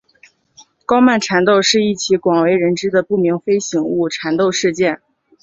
[0.87, 4.99] 高曼缠斗是一起广为人知的不明飞行物缠斗事件。